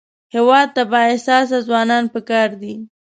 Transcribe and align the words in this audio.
هېواد 0.35 0.67
ته 0.75 0.83
بااحساسه 0.91 1.57
ځوانان 1.67 2.03
پکار 2.13 2.49
دي 2.61 2.73